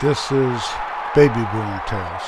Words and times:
This 0.00 0.30
is 0.30 0.62
Baby 1.12 1.34
Boomer 1.34 1.82
Tales. 1.88 2.22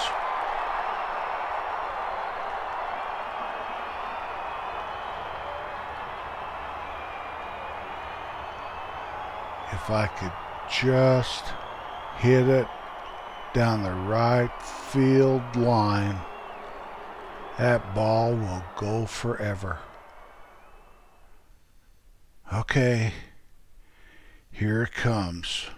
If 9.71 9.89
I 9.89 10.11
could 10.19 10.33
just 10.69 11.45
hit 12.19 12.49
it 12.49 12.67
down 13.55 13.85
the 13.85 13.93
right 13.93 14.51
field 14.61 15.55
line, 15.55 16.19
that 17.57 17.95
ball 17.95 18.35
will 18.35 18.65
go 18.77 19.07
forever. 19.07 19.79
Okay, 22.53 23.13
here 24.51 24.83
it 24.83 24.93
comes. 24.93 25.71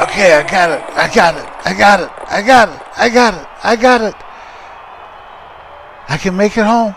Okay, 0.00 0.32
I 0.32 0.48
got 0.48 0.70
it. 0.70 0.80
I 0.94 1.12
got 1.12 1.34
it. 1.34 1.44
I 1.66 1.74
got 1.76 2.00
it. 2.00 2.10
I 2.30 2.42
got 2.42 2.68
it. 2.68 2.80
I 2.96 3.08
got 3.08 3.34
it. 3.34 3.48
I 3.64 3.76
got 3.76 4.00
it. 4.00 4.14
I 6.08 6.16
can 6.16 6.36
make 6.36 6.56
it 6.56 6.64
home. 6.64 6.94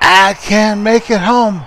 I 0.00 0.34
can 0.34 0.82
make 0.82 1.10
it 1.10 1.20
home. 1.20 1.66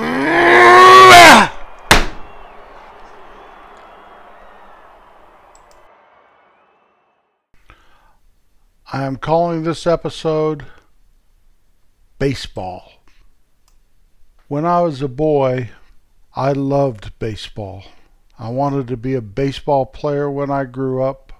I 8.90 9.04
am 9.04 9.16
calling 9.16 9.64
this 9.64 9.86
episode 9.86 10.64
Baseball. 12.18 12.97
When 14.48 14.64
I 14.64 14.80
was 14.80 15.02
a 15.02 15.08
boy, 15.08 15.68
I 16.34 16.52
loved 16.52 17.18
baseball. 17.18 17.84
I 18.38 18.48
wanted 18.48 18.86
to 18.88 18.96
be 18.96 19.12
a 19.12 19.20
baseball 19.20 19.84
player 19.84 20.30
when 20.30 20.50
I 20.50 20.64
grew 20.64 21.02
up. 21.02 21.34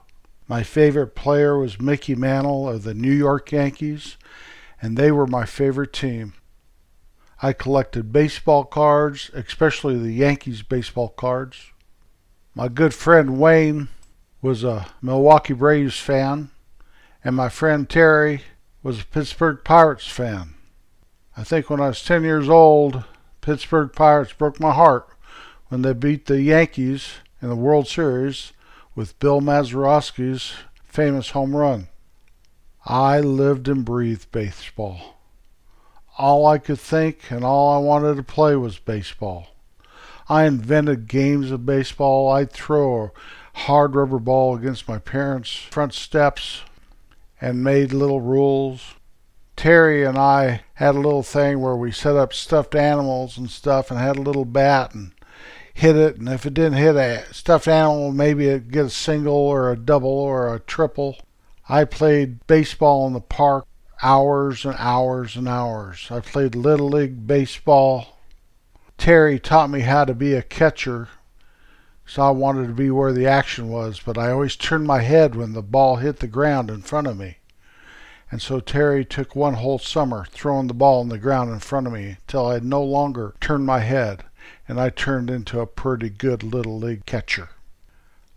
My 0.47 0.63
favorite 0.63 1.15
player 1.15 1.59
was 1.59 1.81
Mickey 1.81 2.15
Mantle 2.15 2.69
of 2.69 2.83
the 2.83 2.93
New 2.93 3.13
York 3.13 3.51
Yankees, 3.51 4.19
and 4.83 4.99
they 4.99 5.11
were 5.11 5.27
my 5.27 5.47
favorite 5.47 5.95
team. 5.95 6.35
I 7.43 7.55
collected 7.55 8.13
baseball 8.13 8.65
cards, 8.65 9.31
especially 9.33 9.97
the 9.97 10.13
Yankees 10.13 10.61
baseball 10.61 11.09
cards. 11.09 11.73
My 12.55 12.69
good 12.69 12.93
friend 12.93 13.41
Wayne 13.41 13.89
was 14.43 14.63
a 14.65 14.87
Milwaukee 15.01 15.55
Braves 15.55 15.99
fan, 15.99 16.51
and 17.25 17.35
my 17.35 17.49
friend 17.49 17.89
Terry 17.89 18.43
was 18.83 19.01
a 19.01 19.07
Pittsburgh 19.07 19.65
Pirates 19.65 20.07
fan. 20.09 20.57
I 21.39 21.45
think 21.45 21.71
when 21.71 21.81
I 21.81 21.87
was 21.87 22.03
10 22.03 22.25
years 22.25 22.49
old, 22.49 23.05
Pittsburgh 23.43 23.93
Pirates 23.93 24.33
broke 24.33 24.59
my 24.59 24.73
heart 24.73 25.09
when 25.69 25.83
they 25.83 25.93
beat 25.93 26.27
the 26.27 26.43
Yankees 26.43 27.13
in 27.41 27.49
the 27.49 27.55
World 27.55 27.87
Series 27.87 28.53
with 28.97 29.17
Bill 29.21 29.41
Mazeroski's 29.41 30.55
famous 30.83 31.31
home 31.31 31.55
run. 31.55 31.87
I 32.85 33.21
lived 33.21 33.69
and 33.69 33.85
breathed 33.85 34.33
baseball. 34.33 35.17
All 36.19 36.45
I 36.45 36.59
could 36.59 36.81
think 36.81 37.31
and 37.31 37.45
all 37.45 37.73
I 37.73 37.79
wanted 37.79 38.17
to 38.17 38.25
play 38.25 38.57
was 38.57 38.81
baseball. 38.81 39.47
I 40.29 40.45
invented 40.45 41.07
games 41.07 41.53
of 41.53 41.65
baseball. 41.65 42.33
I'd 42.33 42.51
throw 42.51 43.13
a 43.55 43.59
hard 43.61 43.95
rubber 43.95 44.19
ball 44.19 44.57
against 44.57 44.89
my 44.89 44.99
parents' 44.99 45.55
front 45.55 45.95
steps 45.95 46.63
and 47.41 47.63
made 47.63 47.93
little 47.93 48.21
rules. 48.21 48.97
Terry 49.59 50.05
and 50.05 50.17
I 50.17 50.61
had 50.75 50.95
a 50.95 51.01
little 51.01 51.25
thing 51.25 51.59
where 51.59 51.75
we 51.75 51.91
set 51.91 52.15
up 52.15 52.33
stuffed 52.33 52.77
animals 52.77 53.37
and 53.37 53.51
stuff 53.51 53.91
and 53.91 53.99
had 53.99 54.17
a 54.17 54.23
little 54.23 54.45
bat 54.45 54.95
and 54.95 55.11
hit 55.75 55.97
it. 55.97 56.17
And 56.17 56.29
if 56.29 56.47
it 56.47 56.55
didn't 56.55 56.75
hit 56.75 56.95
a 56.95 57.25
stuffed 57.35 57.67
animal, 57.67 58.13
maybe 58.13 58.47
it'd 58.47 58.71
get 58.71 58.87
a 58.87 58.91
single 58.91 59.35
or 59.35 59.73
a 59.73 59.77
double 59.77 60.11
or 60.11 60.55
a 60.55 60.61
triple. 60.61 61.19
I 61.69 61.87
played 61.87 62.47
baseball 62.47 63.09
in 63.09 63.15
the 63.15 63.21
park 63.21 63.67
hours 64.01 64.65
and 64.65 64.77
hours 64.79 65.35
and 65.35 65.49
hours. 65.49 66.07
I 66.09 66.21
played 66.21 66.55
Little 66.55 66.91
League 66.91 67.27
baseball. 67.27 68.21
Terry 68.97 69.41
taught 69.41 69.71
me 69.71 69.81
how 69.81 70.05
to 70.05 70.15
be 70.15 70.35
a 70.35 70.43
catcher, 70.43 71.09
so 72.07 72.23
I 72.23 72.31
wanted 72.31 72.69
to 72.69 72.75
be 72.75 72.93
where 72.93 73.13
the 73.13 73.27
action 73.27 73.71
was, 73.71 73.99
but 73.99 74.17
I 74.17 74.31
always 74.31 74.55
turned 74.55 74.87
my 74.87 75.03
head 75.03 75.35
when 75.35 75.53
the 75.53 75.63
ball 75.63 75.97
hit 75.97 76.21
the 76.21 76.29
ground 76.29 76.71
in 76.71 76.83
front 76.83 77.09
of 77.09 77.19
me. 77.19 77.38
And 78.31 78.43
so 78.43 78.61
Terry 78.61 79.05
took 79.05 79.35
one 79.35 79.55
whole 79.55 79.79
summer 79.79 80.27
throwing 80.31 80.67
the 80.67 80.75
ball 80.75 81.01
on 81.01 81.09
the 81.09 81.19
ground 81.19 81.51
in 81.51 81.61
front 81.61 81.87
of 81.87 81.93
me 81.93 82.19
till 82.27 82.47
I 82.47 82.59
no 82.59 82.83
longer 82.83 83.35
turned 83.41 83.65
my 83.65 83.81
head, 83.81 84.25
and 84.67 84.79
I 84.79 84.91
turned 84.91 85.31
into 85.31 85.61
a 85.61 85.67
pretty 85.67 86.11
good 86.11 86.43
little 86.43 86.79
league 86.79 87.07
catcher. 87.07 87.51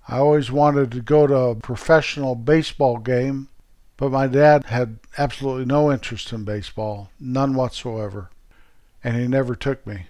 I 0.07 0.17
always 0.17 0.51
wanted 0.51 0.91
to 0.91 1.01
go 1.01 1.27
to 1.27 1.35
a 1.35 1.55
professional 1.55 2.35
baseball 2.35 2.97
game, 2.97 3.49
but 3.97 4.11
my 4.11 4.27
dad 4.27 4.65
had 4.65 4.99
absolutely 5.17 5.65
no 5.65 5.91
interest 5.91 6.31
in 6.31 6.43
baseball, 6.43 7.11
none 7.19 7.53
whatsoever, 7.53 8.29
and 9.03 9.17
he 9.17 9.27
never 9.27 9.55
took 9.55 9.85
me. 9.85 10.07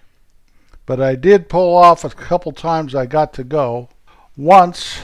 But 0.86 1.00
I 1.00 1.14
did 1.14 1.48
pull 1.48 1.76
off 1.76 2.04
a 2.04 2.10
couple 2.10 2.52
times 2.52 2.94
I 2.94 3.06
got 3.06 3.32
to 3.34 3.44
go. 3.44 3.88
Once, 4.36 5.00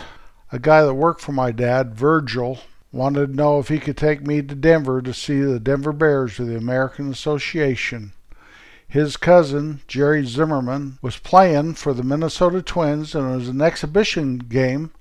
a 0.51 0.59
guy 0.59 0.83
that 0.83 0.95
worked 0.95 1.21
for 1.21 1.33
my 1.33 1.53
dad, 1.53 1.95
Virgil, 1.95 2.61
wanted 2.93 3.29
to 3.29 3.37
know 3.37 3.59
if 3.59 3.69
he 3.69 3.79
could 3.79 3.97
take 3.97 4.27
me 4.27 4.41
to 4.43 4.55
Denver 4.55 5.03
to 5.03 5.13
see 5.13 5.41
the 5.41 5.61
Denver 5.61 5.93
Bears 5.93 6.39
of 6.39 6.47
the 6.47 6.57
American 6.57 7.11
Association. 7.11 8.13
His 8.87 9.19
cousin, 9.19 9.81
Jerry 9.87 10.25
Zimmerman, 10.25 10.99
was 11.03 11.19
playing 11.19 11.75
for 11.75 11.93
the 11.93 12.03
Minnesota 12.03 12.63
Twins 12.63 13.15
and 13.15 13.31
it 13.31 13.37
was 13.37 13.49
an 13.49 13.61
exhibition 13.61 14.39
game. 14.39 14.93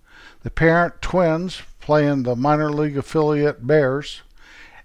The 0.43 0.51
parent 0.51 1.01
Twins 1.01 1.61
playing 1.79 2.23
the 2.23 2.35
minor 2.35 2.69
league 2.69 2.97
affiliate 2.97 3.65
Bears. 3.65 4.21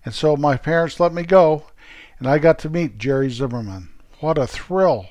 And 0.04 0.14
so 0.14 0.36
my 0.36 0.56
parents 0.56 1.00
let 1.00 1.12
me 1.12 1.24
go 1.24 1.64
and 2.20 2.28
I 2.28 2.38
got 2.38 2.60
to 2.60 2.70
meet 2.70 2.98
Jerry 2.98 3.30
Zimmerman. 3.30 3.88
What 4.20 4.38
a 4.38 4.46
thrill! 4.46 5.06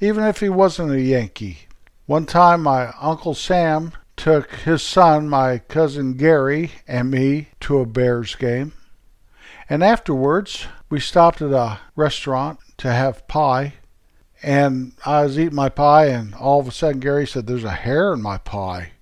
Even 0.00 0.24
if 0.24 0.40
he 0.40 0.48
wasn't 0.48 0.92
a 0.92 1.00
Yankee. 1.00 1.68
One 2.06 2.24
time 2.24 2.62
my 2.62 2.94
Uncle 2.98 3.34
Sam 3.34 3.92
took 4.24 4.50
his 4.52 4.82
son, 4.82 5.28
my 5.28 5.58
cousin 5.58 6.14
Gary, 6.14 6.70
and 6.88 7.10
me 7.10 7.48
to 7.60 7.80
a 7.80 7.84
Bears 7.84 8.34
game. 8.36 8.72
And 9.68 9.84
afterwards, 9.84 10.66
we 10.88 10.98
stopped 10.98 11.42
at 11.42 11.52
a 11.52 11.80
restaurant 11.94 12.58
to 12.78 12.90
have 12.90 13.28
pie. 13.28 13.74
And 14.42 14.92
I 15.04 15.24
was 15.24 15.38
eating 15.38 15.54
my 15.54 15.68
pie, 15.68 16.06
and 16.06 16.34
all 16.36 16.58
of 16.58 16.66
a 16.66 16.70
sudden, 16.70 17.00
Gary 17.00 17.26
said, 17.26 17.46
There's 17.46 17.64
a 17.64 17.72
hair 17.72 18.14
in 18.14 18.22
my 18.22 18.38
pie. 18.38 18.92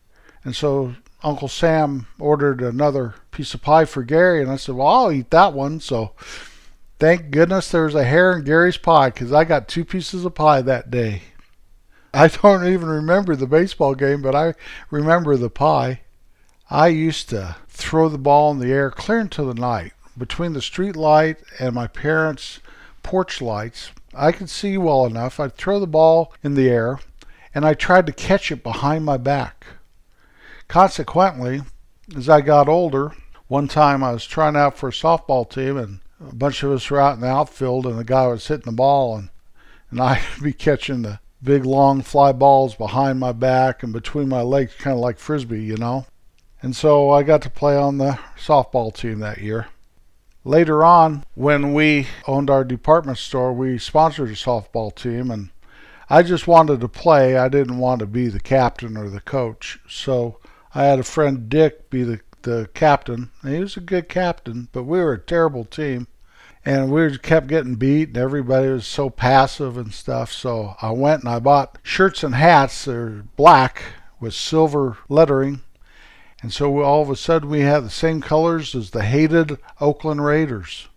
And 0.42 0.56
so 0.56 0.96
Uncle 1.22 1.46
Sam 1.46 2.08
ordered 2.18 2.60
another 2.60 3.14
piece 3.30 3.54
of 3.54 3.62
pie 3.62 3.84
for 3.84 4.02
Gary, 4.02 4.42
and 4.42 4.50
I 4.50 4.56
said, 4.56 4.74
Well, 4.74 4.88
I'll 4.88 5.12
eat 5.12 5.30
that 5.30 5.52
one. 5.52 5.78
So 5.78 6.14
thank 6.98 7.30
goodness 7.30 7.70
there 7.70 7.84
was 7.84 7.94
a 7.94 8.02
hair 8.02 8.36
in 8.36 8.42
Gary's 8.42 8.76
pie 8.76 9.10
because 9.10 9.32
I 9.32 9.44
got 9.44 9.68
two 9.68 9.84
pieces 9.84 10.24
of 10.24 10.34
pie 10.34 10.62
that 10.62 10.90
day. 10.90 11.22
I 12.14 12.28
don't 12.28 12.66
even 12.66 12.88
remember 12.88 13.34
the 13.34 13.46
baseball 13.46 13.94
game, 13.94 14.20
but 14.20 14.34
I 14.34 14.54
remember 14.90 15.36
the 15.36 15.48
pie. 15.48 16.02
I 16.68 16.88
used 16.88 17.30
to 17.30 17.56
throw 17.68 18.08
the 18.08 18.18
ball 18.18 18.50
in 18.50 18.58
the 18.58 18.72
air 18.72 18.90
clear 18.90 19.20
into 19.20 19.44
the 19.44 19.54
night 19.54 19.92
between 20.16 20.52
the 20.52 20.60
street 20.60 20.94
light 20.94 21.38
and 21.58 21.74
my 21.74 21.86
parents' 21.86 22.60
porch 23.02 23.40
lights. 23.40 23.92
I 24.14 24.30
could 24.32 24.50
see 24.50 24.76
well 24.76 25.06
enough. 25.06 25.40
I'd 25.40 25.56
throw 25.56 25.80
the 25.80 25.86
ball 25.86 26.34
in 26.42 26.54
the 26.54 26.68
air 26.68 26.98
and 27.54 27.64
I 27.64 27.74
tried 27.74 28.06
to 28.06 28.12
catch 28.12 28.52
it 28.52 28.62
behind 28.62 29.04
my 29.04 29.16
back. 29.16 29.66
Consequently, 30.68 31.62
as 32.14 32.28
I 32.28 32.42
got 32.42 32.68
older, 32.68 33.12
one 33.48 33.68
time 33.68 34.04
I 34.04 34.12
was 34.12 34.26
trying 34.26 34.56
out 34.56 34.76
for 34.76 34.88
a 34.88 34.92
softball 34.92 35.48
team 35.48 35.78
and 35.78 36.00
a 36.20 36.34
bunch 36.34 36.62
of 36.62 36.72
us 36.72 36.90
were 36.90 37.00
out 37.00 37.14
in 37.14 37.20
the 37.20 37.26
outfield 37.26 37.86
and 37.86 37.98
the 37.98 38.04
guy 38.04 38.26
was 38.26 38.46
hitting 38.46 38.66
the 38.66 38.72
ball 38.72 39.16
and, 39.16 39.30
and 39.90 40.00
I'd 40.00 40.22
be 40.42 40.52
catching 40.52 41.02
the 41.02 41.20
big 41.42 41.64
long 41.64 42.02
fly 42.02 42.32
balls 42.32 42.74
behind 42.74 43.18
my 43.18 43.32
back 43.32 43.82
and 43.82 43.92
between 43.92 44.28
my 44.28 44.42
legs, 44.42 44.74
kind 44.78 44.94
of 44.94 45.00
like 45.00 45.18
frisbee, 45.18 45.62
you 45.62 45.76
know. 45.76 46.06
And 46.60 46.76
so 46.76 47.10
I 47.10 47.22
got 47.24 47.42
to 47.42 47.50
play 47.50 47.76
on 47.76 47.98
the 47.98 48.18
softball 48.38 48.94
team 48.94 49.18
that 49.18 49.38
year. 49.38 49.66
Later 50.44 50.84
on, 50.84 51.24
when 51.34 51.72
we 51.72 52.06
owned 52.26 52.50
our 52.50 52.64
department 52.64 53.18
store, 53.18 53.52
we 53.52 53.78
sponsored 53.78 54.30
a 54.30 54.34
softball 54.34 54.94
team, 54.94 55.30
and 55.30 55.50
I 56.08 56.22
just 56.22 56.46
wanted 56.46 56.80
to 56.80 56.88
play. 56.88 57.36
I 57.36 57.48
didn't 57.48 57.78
want 57.78 58.00
to 58.00 58.06
be 58.06 58.28
the 58.28 58.40
captain 58.40 58.96
or 58.96 59.08
the 59.08 59.20
coach. 59.20 59.78
So 59.88 60.38
I 60.74 60.84
had 60.84 60.98
a 60.98 61.04
friend, 61.04 61.48
Dick, 61.48 61.90
be 61.90 62.02
the, 62.02 62.20
the 62.42 62.68
captain. 62.74 63.30
And 63.42 63.54
he 63.54 63.60
was 63.60 63.76
a 63.76 63.80
good 63.80 64.08
captain, 64.08 64.68
but 64.72 64.84
we 64.84 64.98
were 64.98 65.12
a 65.12 65.18
terrible 65.18 65.64
team 65.64 66.08
and 66.64 66.90
we 66.92 67.18
kept 67.18 67.46
getting 67.48 67.74
beat 67.74 68.08
and 68.08 68.16
everybody 68.16 68.68
was 68.68 68.86
so 68.86 69.10
passive 69.10 69.76
and 69.76 69.92
stuff 69.92 70.32
so 70.32 70.74
i 70.80 70.90
went 70.90 71.22
and 71.22 71.28
i 71.28 71.38
bought 71.38 71.78
shirts 71.82 72.22
and 72.22 72.34
hats 72.34 72.84
that 72.84 72.94
are 72.94 73.24
black 73.36 73.82
with 74.20 74.34
silver 74.34 74.98
lettering 75.08 75.60
and 76.40 76.52
so 76.52 76.80
all 76.82 77.02
of 77.02 77.10
a 77.10 77.16
sudden 77.16 77.48
we 77.48 77.60
had 77.60 77.80
the 77.84 77.90
same 77.90 78.20
colors 78.20 78.74
as 78.74 78.90
the 78.90 79.02
hated 79.02 79.58
oakland 79.80 80.24
raiders 80.24 80.88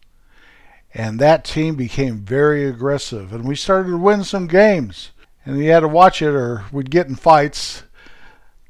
And 0.98 1.20
that 1.20 1.44
team 1.44 1.76
became 1.76 2.20
very 2.20 2.66
aggressive, 2.66 3.34
and 3.34 3.44
we 3.46 3.56
started 3.58 3.90
to 3.90 3.98
win 3.98 4.24
some 4.24 4.48
games. 4.48 5.12
And 5.46 5.58
you 5.60 5.70
had 5.70 5.82
to 5.82 5.90
watch 5.90 6.22
it, 6.22 6.34
or 6.34 6.64
we'd 6.72 6.90
get 6.90 7.08
in 7.08 7.16
fights. 7.16 7.84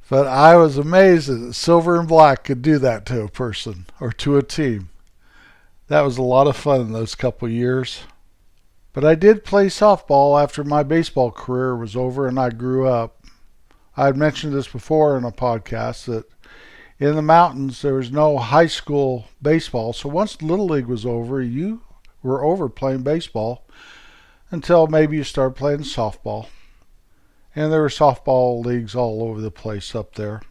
But 0.10 0.26
I 0.26 0.56
was 0.58 0.78
amazed 0.78 1.30
that 1.30 1.54
Silver 1.54 2.00
and 2.00 2.08
Black 2.08 2.44
could 2.44 2.64
do 2.64 2.80
that 2.80 3.06
to 3.08 3.22
a 3.22 3.30
person 3.30 3.86
or 4.00 4.12
to 4.14 4.38
a 4.38 4.44
team. 4.44 4.90
That 5.88 6.02
was 6.02 6.18
a 6.18 6.24
lot 6.24 6.48
of 6.48 6.58
fun 6.58 6.82
in 6.82 6.92
those 6.94 7.14
couple 7.14 7.48
years. 7.48 8.02
But 8.92 9.06
I 9.06 9.14
did 9.14 9.44
play 9.44 9.68
softball 9.68 10.42
after 10.42 10.64
my 10.64 10.82
baseball 10.82 11.30
career 11.30 11.76
was 11.76 11.96
over 11.96 12.28
and 12.28 12.40
I 12.40 12.50
grew 12.50 12.88
up. 12.88 13.24
I 13.96 14.06
had 14.06 14.18
mentioned 14.18 14.54
this 14.54 14.68
before 14.68 15.18
in 15.18 15.24
a 15.24 15.32
podcast 15.32 16.06
that 16.06 16.26
in 16.98 17.16
the 17.16 17.22
mountains 17.22 17.82
there 17.82 17.94
was 17.94 18.12
no 18.12 18.38
high 18.38 18.66
school 18.66 19.26
baseball. 19.42 19.94
So 19.94 20.10
once 20.10 20.42
Little 20.42 20.66
League 20.66 20.88
was 20.88 21.06
over, 21.06 21.42
you 21.42 21.82
were 22.24 22.44
over 22.44 22.68
playing 22.68 23.04
baseball 23.04 23.68
until 24.50 24.88
maybe 24.88 25.18
you 25.18 25.24
started 25.24 25.56
playing 25.56 25.80
softball. 25.80 26.48
And 27.56 27.72
there 27.72 27.82
were 27.82 27.90
softball 27.90 28.66
leagues 28.66 28.96
all 28.96 29.22
over 29.22 29.40
the 29.40 29.52
place 29.52 29.94
up 29.94 30.16
there. 30.16 30.42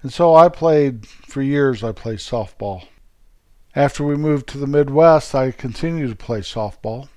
And 0.00 0.12
so 0.12 0.34
I 0.34 0.48
played, 0.48 1.06
for 1.06 1.42
years, 1.42 1.82
I 1.82 1.92
played 1.92 2.18
softball. 2.18 2.84
After 3.74 4.04
we 4.04 4.16
moved 4.16 4.48
to 4.48 4.58
the 4.58 4.66
Midwest, 4.66 5.34
I 5.34 5.50
continued 5.50 6.10
to 6.10 6.16
play 6.16 6.40
softball 6.40 7.08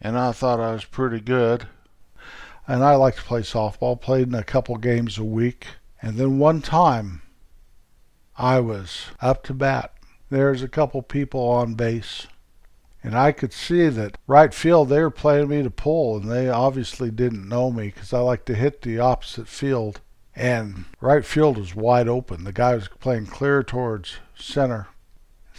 and 0.00 0.18
I 0.18 0.32
thought 0.32 0.60
I 0.60 0.72
was 0.72 0.84
pretty 0.86 1.20
good. 1.20 1.66
And 2.66 2.82
I 2.82 2.94
liked 2.94 3.18
to 3.18 3.24
play 3.24 3.40
softball, 3.40 4.00
played 4.00 4.28
in 4.28 4.34
a 4.34 4.44
couple 4.44 4.76
games 4.76 5.18
a 5.18 5.24
week. 5.24 5.66
And 6.00 6.16
then 6.16 6.38
one 6.38 6.62
time, 6.62 7.22
I 8.38 8.60
was 8.60 9.06
up 9.20 9.42
to 9.44 9.54
bat. 9.54 9.92
There's 10.30 10.62
a 10.62 10.68
couple 10.68 11.02
people 11.02 11.40
on 11.40 11.74
base. 11.74 12.26
And 13.02 13.14
I 13.14 13.32
could 13.32 13.52
see 13.52 13.88
that 13.88 14.16
right 14.26 14.54
field, 14.54 14.88
they 14.88 15.00
were 15.00 15.10
playing 15.10 15.48
me 15.48 15.62
to 15.62 15.70
pull, 15.70 16.18
and 16.18 16.30
they 16.30 16.48
obviously 16.48 17.10
didn't 17.10 17.48
know 17.48 17.70
me 17.70 17.86
because 17.86 18.12
I 18.12 18.20
like 18.20 18.44
to 18.46 18.54
hit 18.54 18.82
the 18.82 18.98
opposite 18.98 19.48
field. 19.48 20.00
And 20.34 20.84
right 21.00 21.24
field 21.24 21.58
was 21.58 21.74
wide 21.74 22.08
open. 22.08 22.44
The 22.44 22.52
guy 22.52 22.74
was 22.74 22.88
playing 22.88 23.26
clear 23.26 23.62
towards 23.62 24.18
center. 24.34 24.88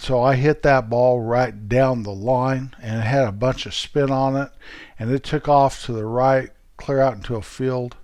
So 0.01 0.24
I 0.24 0.36
hit 0.36 0.63
that 0.63 0.89
ball 0.89 1.21
right 1.21 1.69
down 1.69 2.01
the 2.01 2.09
line 2.09 2.74
and 2.81 3.01
it 3.01 3.06
had 3.06 3.27
a 3.27 3.31
bunch 3.31 3.68
of 3.68 3.75
spin 3.75 4.09
on 4.09 4.36
it 4.36 4.50
and 4.98 5.12
it 5.12 5.24
took 5.24 5.48
off 5.48 5.86
to 5.86 5.94
the 5.94 6.07
right, 6.07 6.50
clear 6.75 7.00
out 7.00 7.13
into 7.13 7.36
a 7.36 7.44
field. 7.44 7.98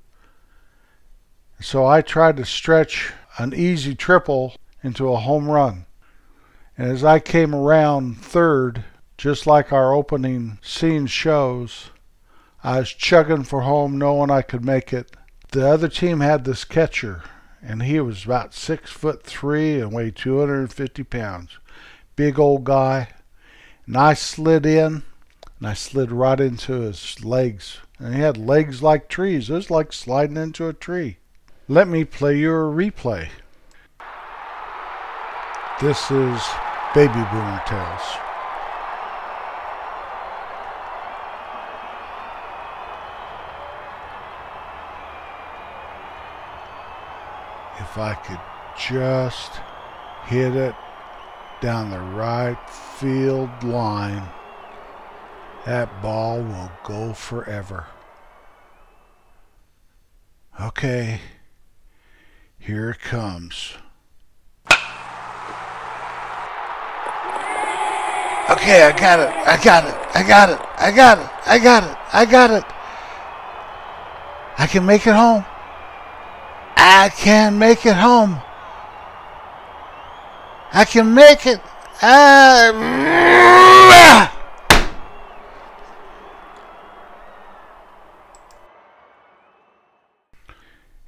So 1.59 1.87
I 1.87 2.03
tried 2.03 2.37
to 2.37 2.45
stretch 2.45 3.13
an 3.39 3.51
easy 3.55 3.95
triple 3.95 4.53
into 4.83 5.11
a 5.11 5.17
home 5.17 5.49
run. 5.49 5.87
And 6.77 6.91
as 6.91 7.03
I 7.03 7.17
came 7.17 7.55
around 7.55 8.19
third, 8.19 8.83
just 9.17 9.47
like 9.47 9.73
our 9.73 9.91
opening 9.91 10.59
scene 10.61 11.07
shows, 11.07 11.89
I 12.63 12.77
was 12.77 12.93
chugging 12.93 13.43
for 13.43 13.61
home 13.61 13.97
knowing 13.97 14.29
I 14.29 14.43
could 14.43 14.63
make 14.63 14.93
it. 14.93 15.15
The 15.49 15.67
other 15.67 15.89
team 15.89 16.19
had 16.19 16.45
this 16.45 16.63
catcher 16.63 17.23
and 17.67 17.83
he 17.83 17.99
was 17.99 18.23
about 18.23 18.53
six 18.53 18.89
foot 18.89 19.23
three 19.23 19.81
and 19.81 19.91
weighed 19.91 20.15
250 20.15 21.03
pounds 21.03 21.57
big 22.17 22.39
old 22.39 22.65
guy. 22.65 23.09
And 23.85 23.95
I 23.95 24.13
slid 24.13 24.65
in 24.65 25.03
and 25.59 25.67
I 25.67 25.73
slid 25.73 26.11
right 26.11 26.39
into 26.39 26.73
his 26.81 27.23
legs. 27.23 27.77
And 27.99 28.13
he 28.13 28.21
had 28.21 28.37
legs 28.37 28.83
like 28.83 29.07
trees. 29.07 29.49
It 29.49 29.53
was 29.53 29.71
like 29.71 29.93
sliding 29.93 30.35
into 30.35 30.67
a 30.67 30.73
tree. 30.73 31.17
Let 31.69 31.87
me 31.87 32.03
play 32.03 32.37
you 32.37 32.51
a 32.51 32.73
replay. 32.73 33.29
This 35.79 36.11
is 36.11 36.41
Baby 36.93 37.13
Boomer 37.13 37.61
Tales. 37.67 38.26
If 47.89 47.97
I 47.97 48.15
could 48.15 48.39
just 48.77 49.53
hit 50.25 50.55
it 50.55 50.75
down 51.61 51.89
the 51.89 51.99
right 51.99 52.59
field 52.69 53.63
line, 53.63 54.27
that 55.65 56.01
ball 56.01 56.43
will 56.43 56.71
go 56.83 57.13
forever. 57.13 57.87
Okay, 60.59 61.21
here 62.59 62.89
it 62.91 62.99
comes. 62.99 63.75
Okay, 68.49 68.83
I 68.83 68.93
got 68.99 69.19
it. 69.21 69.29
I 69.29 69.59
got 69.63 69.85
it. 69.85 69.95
I 70.13 70.23
got 70.27 70.49
it. 70.49 70.59
I 70.77 70.91
got 70.91 71.17
it. 71.19 71.29
I 71.47 71.57
got 71.59 71.83
it. 71.83 71.97
I 72.13 72.25
got 72.25 72.51
it. 72.51 72.63
I 74.59 74.67
can 74.67 74.85
make 74.85 75.07
it 75.07 75.15
home. 75.15 75.45
I 76.89 77.09
can 77.09 77.59
make 77.59 77.85
it 77.85 77.97
home. 77.97 78.41
I 80.71 80.85
can 80.85 81.13
make 81.13 81.45
it. 81.45 81.59
Uh, 82.01 82.71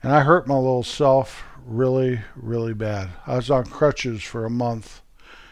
and 0.03 0.11
I 0.11 0.19
hurt 0.19 0.47
my 0.47 0.55
little 0.55 0.83
self 0.83 1.43
really, 1.65 2.19
really 2.35 2.73
bad. 2.73 3.11
I 3.25 3.37
was 3.37 3.49
on 3.49 3.63
crutches 3.67 4.21
for 4.21 4.43
a 4.43 4.49
month 4.49 5.01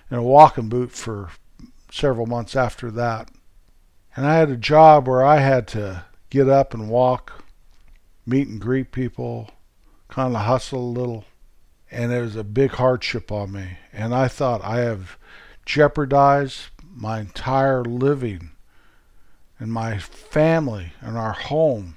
and 0.10 0.20
a 0.20 0.24
walking 0.24 0.68
boot 0.68 0.92
for 0.92 1.30
several 1.90 2.26
months 2.26 2.54
after 2.54 2.92
that. 2.92 3.32
And 4.14 4.26
I 4.26 4.36
had 4.36 4.50
a 4.50 4.58
job 4.58 5.08
where 5.08 5.24
I 5.24 5.38
had 5.38 5.70
to 5.70 6.04
get 6.30 6.50
up 6.50 6.74
and 6.74 6.90
walk, 6.90 7.46
meet 8.26 8.50
and 8.50 8.60
greet 8.60 8.92
people, 8.92 9.52
kind 10.08 10.36
of 10.36 10.44
hustle 10.44 10.80
a 10.80 10.98
little 11.00 11.26
and 11.90 12.12
it 12.12 12.22
was 12.22 12.36
a 12.36 12.44
big 12.44 12.72
hardship 12.72 13.32
on 13.32 13.52
me. 13.52 13.78
And 13.94 14.14
I 14.14 14.28
thought 14.28 14.64
I 14.64 14.80
have 14.80 15.18
jeopardized 15.66 16.70
my 16.96 17.20
entire 17.20 17.84
living 17.84 18.52
and 19.60 19.72
my 19.72 19.98
family 19.98 20.94
and 21.02 21.18
our 21.18 21.34
home 21.34 21.96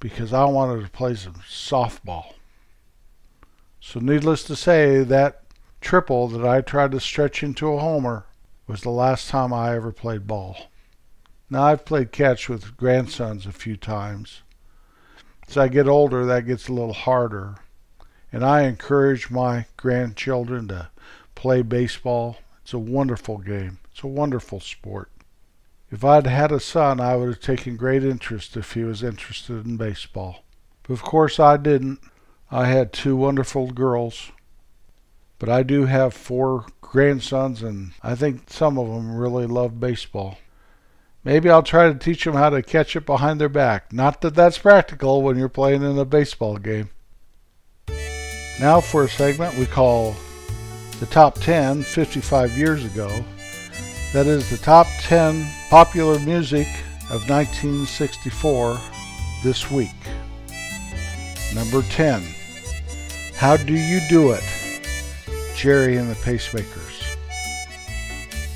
because 0.00 0.32
I 0.32 0.44
wanted 0.44 0.82
to 0.82 0.90
play 0.90 1.14
some 1.14 1.42
softball. 1.48 2.34
So, 3.80 4.00
needless 4.00 4.42
to 4.44 4.56
say, 4.56 5.02
that 5.04 5.42
triple 5.80 6.28
that 6.28 6.44
I 6.46 6.60
tried 6.60 6.92
to 6.92 7.00
stretch 7.00 7.42
into 7.42 7.72
a 7.72 7.78
homer 7.78 8.26
was 8.66 8.80
the 8.80 8.90
last 8.90 9.28
time 9.28 9.52
I 9.52 9.74
ever 9.76 9.92
played 9.92 10.26
ball. 10.26 10.56
Now, 11.48 11.64
I've 11.64 11.84
played 11.84 12.10
catch 12.10 12.48
with 12.48 12.76
grandsons 12.76 13.46
a 13.46 13.52
few 13.52 13.76
times. 13.76 14.42
As 15.48 15.56
I 15.56 15.68
get 15.68 15.88
older, 15.88 16.26
that 16.26 16.46
gets 16.46 16.68
a 16.68 16.72
little 16.72 16.92
harder. 16.92 17.56
And 18.32 18.44
I 18.44 18.62
encourage 18.62 19.30
my 19.30 19.66
grandchildren 19.76 20.68
to 20.68 20.88
play 21.34 21.62
baseball. 21.62 22.38
It's 22.62 22.72
a 22.72 22.78
wonderful 22.78 23.38
game. 23.38 23.78
It's 23.92 24.02
a 24.02 24.08
wonderful 24.08 24.60
sport. 24.60 25.10
If 25.90 26.04
I'd 26.04 26.26
had 26.26 26.50
a 26.50 26.58
son, 26.58 27.00
I 27.00 27.14
would 27.14 27.28
have 27.28 27.40
taken 27.40 27.76
great 27.76 28.02
interest 28.02 28.56
if 28.56 28.72
he 28.72 28.82
was 28.82 29.02
interested 29.02 29.64
in 29.64 29.76
baseball. 29.76 30.44
But 30.82 30.94
of 30.94 31.02
course, 31.02 31.38
I 31.38 31.56
didn't. 31.56 32.00
I 32.50 32.66
had 32.66 32.92
two 32.92 33.16
wonderful 33.16 33.70
girls. 33.70 34.32
But 35.38 35.48
I 35.48 35.62
do 35.62 35.84
have 35.84 36.14
four 36.14 36.66
grandsons, 36.80 37.62
and 37.62 37.92
I 38.02 38.14
think 38.14 38.50
some 38.50 38.78
of 38.78 38.88
them 38.88 39.14
really 39.16 39.46
love 39.46 39.78
baseball. 39.78 40.38
Maybe 41.26 41.50
I'll 41.50 41.64
try 41.64 41.92
to 41.92 41.98
teach 41.98 42.22
them 42.22 42.34
how 42.34 42.50
to 42.50 42.62
catch 42.62 42.94
it 42.94 43.04
behind 43.04 43.40
their 43.40 43.48
back. 43.48 43.92
Not 43.92 44.20
that 44.20 44.36
that's 44.36 44.58
practical 44.58 45.22
when 45.22 45.36
you're 45.36 45.48
playing 45.48 45.82
in 45.82 45.98
a 45.98 46.04
baseball 46.04 46.56
game. 46.56 46.90
Now 48.60 48.80
for 48.80 49.02
a 49.02 49.08
segment 49.08 49.58
we 49.58 49.66
call 49.66 50.14
the 51.00 51.06
Top 51.06 51.34
10 51.40 51.82
55 51.82 52.52
years 52.52 52.84
ago. 52.84 53.08
That 54.12 54.26
is 54.26 54.48
the 54.50 54.56
top 54.56 54.86
10 55.00 55.44
popular 55.68 56.20
music 56.20 56.68
of 57.10 57.28
1964 57.28 58.78
this 59.42 59.68
week. 59.68 59.90
Number 61.52 61.82
10. 61.82 62.22
How 63.34 63.56
Do 63.56 63.74
You 63.74 63.98
Do 64.08 64.30
It? 64.30 64.44
Gerry 65.56 65.96
and 65.96 66.08
the 66.08 66.14
Pacemakers. 66.14 67.16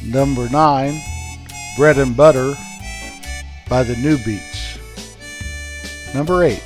Number 0.04 0.48
9. 0.48 1.09
Bread 1.76 1.98
and 1.98 2.16
Butter 2.16 2.54
by 3.68 3.82
the 3.82 3.94
Newbeats. 3.94 4.78
Number 6.14 6.44
8. 6.44 6.62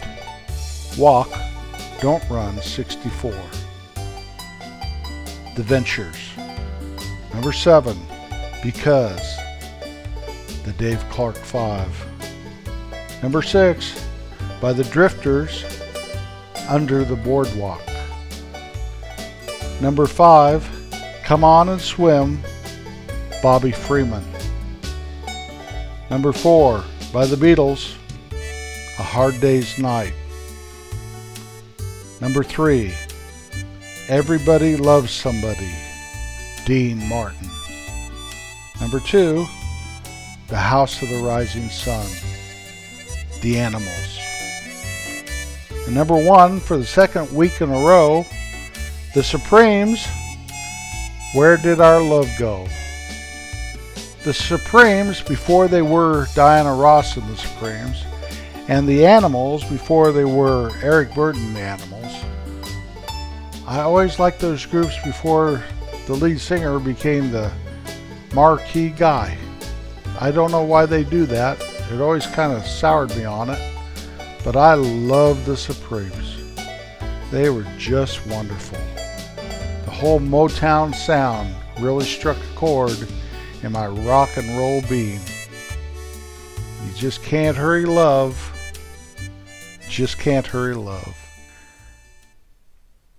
Walk 0.97 1.31
don't 2.01 2.29
Run 2.29 2.61
64. 2.61 3.33
The 5.57 5.63
Ventures. 5.63 6.17
Number 7.33 7.53
7. 7.53 7.97
Because. 8.63 9.37
The 10.65 10.73
Dave 10.77 11.03
Clark 11.11 11.37
5. 11.37 12.07
Number 13.23 13.43
6. 13.43 14.07
By 14.61 14.73
the 14.73 14.85
Drifters. 14.85 15.65
Under 16.69 17.05
the 17.05 17.17
Boardwalk. 17.17 17.83
Number 19.81 20.07
5. 20.07 20.69
Come 21.25 21.45
On 21.45 21.69
and 21.71 21.81
Swim 21.81 22.43
Bobby 23.43 23.73
Freeman. 23.73 24.34
Number 26.11 26.33
four, 26.33 26.85
by 27.13 27.27
the 27.27 27.37
Beatles, 27.37 27.95
A 28.99 29.03
Hard 29.03 29.41
Day's 29.41 29.79
Night. 29.79 30.13
Number 32.21 32.43
three, 32.43 32.93
Everybody 34.09 34.77
Loves 34.77 35.11
Somebody, 35.11 35.73
Dean 36.67 37.09
Martin. 37.09 37.49
Number 38.81 39.01
two, 39.01 39.47
The 40.49 40.57
House 40.57 41.01
of 41.03 41.09
the 41.09 41.23
Rising 41.23 41.69
Sun, 41.69 42.07
The 43.41 43.59
Animals. 43.59 44.19
And 45.87 45.95
number 45.95 46.17
one, 46.17 46.61
for 46.61 46.77
the 46.77 46.85
second 46.85 47.33
week 47.33 47.61
in 47.63 47.71
a 47.71 47.87
row, 47.87 48.27
The 49.15 49.23
Supremes, 49.23 50.07
Where 51.35 51.57
Did 51.57 51.81
Our 51.81 52.03
Love 52.03 52.31
Go? 52.39 52.67
The 54.25 54.33
Supremes, 54.33 55.21
before 55.21 55.69
they 55.69 55.83
were 55.83 56.27
Diana 56.35 56.75
Ross 56.75 57.19
and 57.19 57.29
the 57.29 57.37
Supremes, 57.37 58.03
and 58.69 58.89
the 58.89 59.05
Animals, 59.05 59.63
before 59.65 60.13
they 60.13 60.25
were 60.25 60.71
Eric 60.83 61.11
Burdon 61.11 61.45
and 61.45 61.57
the 61.57 61.61
Animals. 61.61 62.25
I 63.67 63.81
always 63.81 64.19
liked 64.19 64.41
those 64.41 64.65
groups 64.65 64.95
before 65.05 65.63
the 66.07 66.15
lead 66.15 66.41
singer 66.41 66.79
became 66.79 67.31
the 67.31 67.53
marquee 68.33 68.89
guy. 68.89 69.37
I 70.19 70.31
don't 70.31 70.51
know 70.51 70.65
why 70.65 70.87
they 70.87 71.05
do 71.05 71.27
that. 71.27 71.61
It 71.93 72.01
always 72.01 72.27
kind 72.27 72.53
of 72.53 72.67
soured 72.67 73.15
me 73.17 73.27
on 73.27 73.51
it. 73.51 73.75
But 74.43 74.57
I 74.57 74.73
love 74.73 75.45
the 75.45 75.57
Supremes. 75.57 76.55
They 77.31 77.51
were 77.51 77.67
just 77.77 78.27
wonderful. 78.27 78.79
The 79.85 79.91
whole 79.91 80.21
Motown 80.21 80.95
sound 80.95 81.55
really 81.79 82.07
struck 82.07 82.39
a 82.39 82.57
chord 82.57 83.07
in 83.65 83.73
my 83.73 83.87
rock 83.87 84.37
and 84.37 84.59
roll 84.59 84.83
being. 84.83 85.21
You 86.85 86.93
just 86.95 87.23
can't 87.23 87.57
hurry 87.57 87.87
love. 87.87 88.51
Just 89.89 90.19
can't 90.19 90.47
hurry 90.47 90.75
love. 90.75 91.17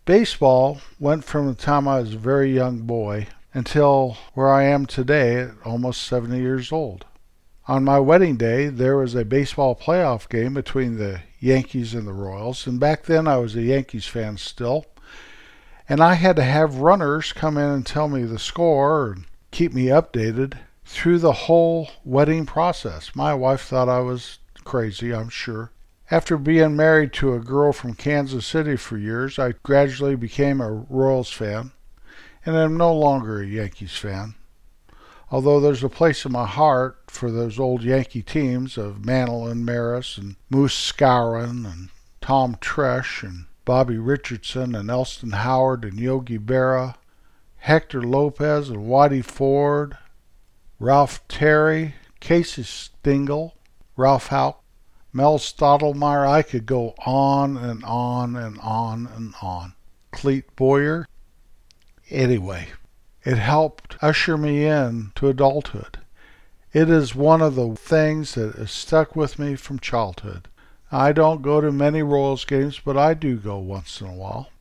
Baseball 0.05 0.81
went 0.99 1.23
from 1.23 1.47
the 1.47 1.55
time 1.55 1.87
I 1.87 1.99
was 1.99 2.13
a 2.13 2.17
very 2.17 2.53
young 2.53 2.81
boy 2.81 3.27
until 3.53 4.17
where 4.35 4.53
I 4.53 4.63
am 4.63 4.85
today 4.85 5.39
at 5.39 5.51
almost 5.65 6.03
70 6.03 6.37
years 6.37 6.71
old. 6.71 7.05
On 7.67 7.83
my 7.83 7.97
wedding 7.97 8.37
day, 8.37 8.67
there 8.67 8.97
was 8.97 9.15
a 9.15 9.25
baseball 9.25 9.75
playoff 9.75 10.29
game 10.29 10.53
between 10.53 10.97
the 10.97 11.21
Yankees 11.39 11.95
and 11.95 12.07
the 12.07 12.13
Royals, 12.13 12.67
and 12.67 12.79
back 12.79 13.05
then 13.05 13.27
I 13.27 13.37
was 13.37 13.55
a 13.55 13.63
Yankees 13.63 14.05
fan 14.05 14.37
still. 14.37 14.85
And 15.89 16.01
I 16.01 16.15
had 16.15 16.35
to 16.35 16.43
have 16.43 16.75
runners 16.75 17.33
come 17.33 17.57
in 17.57 17.69
and 17.69 17.85
tell 17.85 18.07
me 18.07 18.23
the 18.23 18.37
score 18.37 19.11
and 19.13 19.25
keep 19.55 19.73
me 19.73 19.85
updated 19.85 20.57
through 20.83 21.17
the 21.19 21.31
whole 21.31 21.89
wedding 22.03 22.45
process. 22.45 23.15
My 23.15 23.33
wife 23.33 23.61
thought 23.61 23.87
I 23.87 23.99
was 23.99 24.39
crazy, 24.63 25.13
I'm 25.13 25.29
sure. 25.29 25.71
After 26.11 26.37
being 26.37 26.75
married 26.75 27.13
to 27.13 27.33
a 27.33 27.39
girl 27.39 27.71
from 27.71 27.93
Kansas 27.93 28.45
City 28.45 28.75
for 28.75 28.97
years, 28.97 29.39
I 29.39 29.53
gradually 29.63 30.15
became 30.15 30.59
a 30.59 30.71
Royals 30.71 31.31
fan, 31.31 31.71
and 32.45 32.55
am 32.55 32.77
no 32.77 32.93
longer 32.93 33.41
a 33.41 33.47
Yankees 33.47 33.95
fan 33.95 34.35
although 35.31 35.59
there's 35.59 35.83
a 35.83 35.89
place 35.89 36.25
in 36.25 36.31
my 36.31 36.45
heart 36.45 36.97
for 37.07 37.31
those 37.31 37.59
old 37.59 37.83
Yankee 37.83 38.21
teams 38.21 38.77
of 38.77 39.05
Mantle 39.05 39.47
and 39.47 39.65
Maris 39.65 40.17
and 40.17 40.35
Moose 40.49 40.75
Skowron 40.75 41.65
and 41.65 41.89
Tom 42.21 42.55
Tresh 42.55 43.23
and 43.23 43.45
Bobby 43.65 43.97
Richardson 43.97 44.75
and 44.75 44.89
Elston 44.89 45.31
Howard 45.31 45.83
and 45.83 45.99
Yogi 45.99 46.37
Berra, 46.37 46.95
Hector 47.65 48.03
Lopez 48.03 48.69
and 48.69 48.85
Whitey 48.85 49.25
Ford, 49.25 49.97
Ralph 50.79 51.27
Terry, 51.27 51.95
Casey 52.19 52.61
Stengel, 52.61 53.55
Ralph 53.97 54.27
Houk, 54.29 54.57
Mel 55.11 55.39
Stottlemyre. 55.39 56.27
I 56.27 56.43
could 56.43 56.67
go 56.67 56.93
on 57.07 57.57
and 57.57 57.83
on 57.83 58.35
and 58.35 58.59
on 58.59 59.07
and 59.07 59.33
on. 59.41 59.73
Clete 60.11 60.55
Boyer. 60.55 61.07
Anyway. 62.11 62.67
It 63.23 63.39
helped 63.39 63.97
usher 63.99 64.37
me 64.37 64.63
in 64.63 65.11
to 65.15 65.29
adulthood. 65.29 65.97
It 66.71 66.87
is 66.87 67.15
one 67.15 67.41
of 67.41 67.55
the 67.55 67.75
things 67.75 68.35
that 68.35 68.53
has 68.57 68.69
stuck 68.69 69.15
with 69.15 69.39
me 69.39 69.55
from 69.55 69.79
childhood. 69.79 70.49
I 70.91 71.13
don't 71.13 71.41
go 71.41 71.61
to 71.61 71.71
many 71.71 72.03
Royals 72.03 72.45
games, 72.45 72.79
but 72.85 72.95
I 72.95 73.15
do 73.15 73.37
go 73.37 73.57
once 73.57 74.01
in 74.01 74.05
a 74.05 74.13
while. 74.13 74.51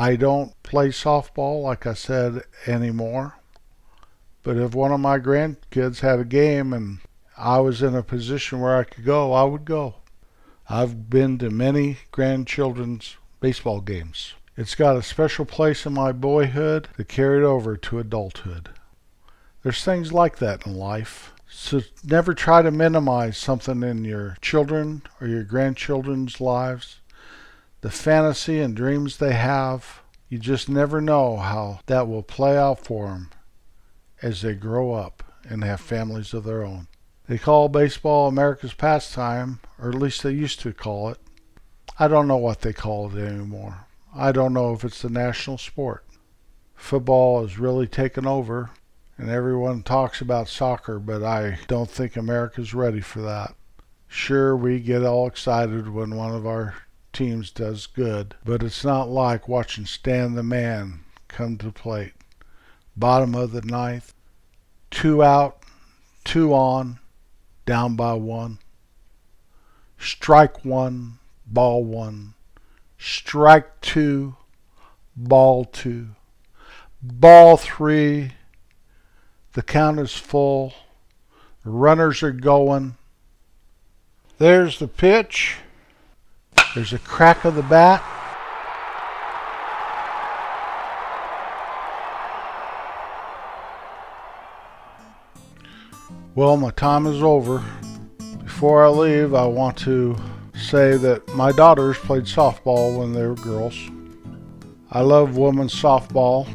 I 0.00 0.14
don't 0.14 0.54
play 0.62 0.88
softball, 0.88 1.62
like 1.62 1.84
I 1.84 1.94
said, 1.94 2.42
anymore. 2.68 3.34
But 4.44 4.56
if 4.56 4.72
one 4.72 4.92
of 4.92 5.00
my 5.00 5.18
grandkids 5.18 6.00
had 6.00 6.20
a 6.20 6.24
game 6.24 6.72
and 6.72 7.00
I 7.36 7.58
was 7.58 7.82
in 7.82 7.96
a 7.96 8.02
position 8.04 8.60
where 8.60 8.76
I 8.76 8.84
could 8.84 9.04
go, 9.04 9.32
I 9.32 9.42
would 9.42 9.64
go. 9.64 9.96
I've 10.68 11.10
been 11.10 11.36
to 11.38 11.50
many 11.50 11.98
grandchildren's 12.12 13.16
baseball 13.40 13.80
games. 13.80 14.34
It's 14.56 14.76
got 14.76 14.96
a 14.96 15.02
special 15.02 15.44
place 15.44 15.84
in 15.84 15.94
my 15.94 16.12
boyhood 16.12 16.88
that 16.96 17.08
carried 17.08 17.42
over 17.42 17.76
to 17.76 17.98
adulthood. 17.98 18.70
There's 19.62 19.84
things 19.84 20.12
like 20.12 20.38
that 20.38 20.64
in 20.64 20.76
life. 20.76 21.32
So 21.50 21.80
never 22.04 22.34
try 22.34 22.62
to 22.62 22.70
minimize 22.70 23.36
something 23.36 23.82
in 23.82 24.04
your 24.04 24.36
children 24.40 25.02
or 25.20 25.26
your 25.26 25.42
grandchildren's 25.42 26.40
lives. 26.40 27.00
The 27.80 27.90
fantasy 27.90 28.58
and 28.58 28.74
dreams 28.74 29.18
they 29.18 29.34
have, 29.34 30.02
you 30.28 30.38
just 30.38 30.68
never 30.68 31.00
know 31.00 31.36
how 31.36 31.80
that 31.86 32.08
will 32.08 32.24
play 32.24 32.58
out 32.58 32.84
for 32.84 33.06
them 33.06 33.30
as 34.20 34.42
they 34.42 34.54
grow 34.54 34.94
up 34.94 35.22
and 35.44 35.62
have 35.62 35.80
families 35.80 36.34
of 36.34 36.42
their 36.42 36.64
own. 36.64 36.88
They 37.28 37.38
call 37.38 37.68
baseball 37.68 38.26
America's 38.26 38.74
pastime, 38.74 39.60
or 39.78 39.90
at 39.90 39.94
least 39.94 40.22
they 40.22 40.32
used 40.32 40.58
to 40.60 40.72
call 40.72 41.10
it. 41.10 41.18
I 42.00 42.08
don't 42.08 42.26
know 42.26 42.36
what 42.36 42.62
they 42.62 42.72
call 42.72 43.14
it 43.14 43.20
anymore. 43.20 43.86
I 44.14 44.32
don't 44.32 44.54
know 44.54 44.72
if 44.72 44.82
it's 44.82 45.02
the 45.02 45.10
national 45.10 45.58
sport. 45.58 46.04
Football 46.74 47.42
has 47.42 47.58
really 47.58 47.86
taken 47.86 48.26
over, 48.26 48.70
and 49.16 49.30
everyone 49.30 49.82
talks 49.82 50.20
about 50.20 50.48
soccer, 50.48 50.98
but 50.98 51.22
I 51.22 51.58
don't 51.68 51.90
think 51.90 52.16
America's 52.16 52.74
ready 52.74 53.00
for 53.00 53.20
that. 53.20 53.54
Sure, 54.08 54.56
we 54.56 54.80
get 54.80 55.04
all 55.04 55.28
excited 55.28 55.88
when 55.88 56.16
one 56.16 56.34
of 56.34 56.46
our 56.46 56.74
teams 57.12 57.50
does 57.50 57.86
good, 57.86 58.34
but 58.44 58.62
it's 58.62 58.84
not 58.84 59.08
like 59.08 59.48
watching 59.48 59.86
Stan 59.86 60.34
the 60.34 60.42
Man 60.42 61.00
come 61.28 61.58
to 61.58 61.72
plate. 61.72 62.14
Bottom 62.96 63.34
of 63.34 63.52
the 63.52 63.62
ninth, 63.62 64.14
two 64.90 65.22
out, 65.22 65.62
two 66.24 66.52
on, 66.52 66.98
down 67.66 67.96
by 67.96 68.14
one. 68.14 68.58
Strike 69.98 70.64
one, 70.64 71.18
ball 71.46 71.84
one 71.84 72.34
strike 72.98 73.80
two, 73.80 74.36
ball 75.16 75.64
two. 75.64 76.08
Ball 77.00 77.56
three, 77.56 78.32
the 79.52 79.62
count 79.62 80.00
is 80.00 80.14
full. 80.14 80.74
Runners 81.64 82.22
are 82.22 82.32
going. 82.32 82.96
There's 84.38 84.78
the 84.78 84.88
pitch. 84.88 85.58
There's 86.74 86.92
a 86.92 86.98
crack 86.98 87.44
of 87.44 87.54
the 87.54 87.62
bat. 87.62 88.04
Well, 96.34 96.56
my 96.56 96.70
time 96.70 97.06
is 97.06 97.22
over. 97.22 97.64
Before 98.44 98.84
I 98.84 98.88
leave, 98.88 99.34
I 99.34 99.46
want 99.46 99.76
to 99.78 100.16
say 100.54 100.96
that 100.96 101.26
my 101.34 101.52
daughters 101.52 101.96
played 101.98 102.24
softball 102.24 102.96
when 102.98 103.12
they 103.12 103.26
were 103.26 103.34
girls. 103.34 103.76
I 104.92 105.00
love 105.00 105.36
women's 105.36 105.74
softball, 105.74 106.46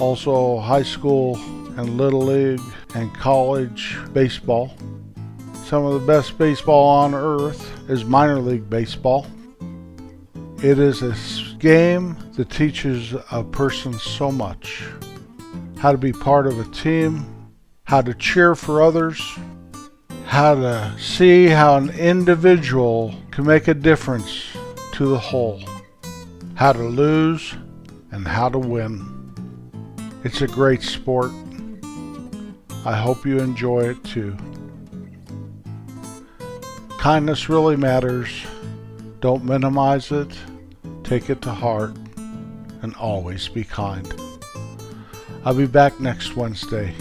also 0.00 0.58
high 0.58 0.82
school 0.82 1.36
and 1.78 1.96
little 1.96 2.22
league 2.22 2.60
and 2.94 3.14
college 3.14 3.96
baseball. 4.12 4.76
Some 5.64 5.84
of 5.84 6.00
the 6.00 6.06
best 6.06 6.36
baseball 6.36 6.86
on 6.86 7.14
earth 7.14 7.88
is 7.88 8.04
minor 8.04 8.38
league 8.38 8.68
baseball. 8.68 9.26
It 10.62 10.78
is 10.78 11.02
a 11.02 11.14
game 11.58 12.16
that 12.32 12.48
teaches 12.48 13.14
a 13.30 13.44
person 13.44 13.92
so 13.98 14.32
much 14.32 14.84
how 15.78 15.92
to 15.92 15.98
be 15.98 16.12
part 16.12 16.46
of 16.46 16.58
a 16.58 16.64
team, 16.72 17.26
how 17.84 18.00
to 18.00 18.14
cheer 18.14 18.54
for 18.54 18.82
others, 18.82 19.20
how 20.24 20.54
to 20.54 20.94
see 20.98 21.46
how 21.46 21.76
an 21.76 21.90
individual 21.90 23.14
can 23.30 23.44
make 23.44 23.68
a 23.68 23.74
difference 23.74 24.46
to 24.92 25.06
the 25.06 25.18
whole, 25.18 25.62
how 26.54 26.72
to 26.72 26.82
lose 26.82 27.54
and 28.10 28.26
how 28.26 28.48
to 28.48 28.58
win. 28.58 29.04
It's 30.24 30.40
a 30.40 30.48
great 30.48 30.82
sport. 30.82 31.32
I 32.86 32.96
hope 32.96 33.26
you 33.26 33.38
enjoy 33.40 33.90
it 33.90 34.02
too. 34.04 34.34
Kindness 36.98 37.50
really 37.50 37.76
matters. 37.76 38.30
Don't 39.26 39.44
minimize 39.44 40.12
it. 40.12 40.30
Take 41.02 41.30
it 41.30 41.42
to 41.42 41.50
heart 41.50 41.96
and 42.82 42.94
always 42.94 43.48
be 43.48 43.64
kind. 43.64 44.06
I'll 45.44 45.52
be 45.52 45.66
back 45.66 45.98
next 45.98 46.36
Wednesday. 46.36 46.94